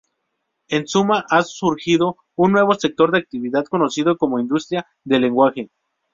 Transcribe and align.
En 0.67 0.87
suma, 0.87 1.25
ha 1.29 1.43
surgido 1.43 2.17
un 2.35 2.53
nuevo 2.53 2.73
sector 2.73 3.11
de 3.11 3.19
actividad, 3.19 3.65
conocido 3.65 4.17
como 4.17 4.39
industria 4.39 4.87
del 5.03 5.21
lenguaje. 5.21 5.69